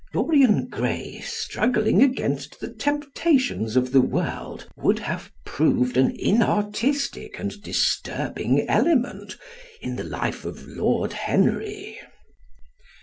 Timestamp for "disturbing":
7.61-8.67